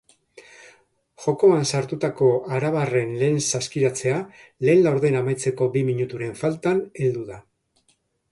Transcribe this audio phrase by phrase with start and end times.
[1.25, 4.17] Jokoan sartutako arabarren lehen saskiratzea
[4.67, 7.39] lehen laurdena amaitzeko bi minuturen faltan heldu da.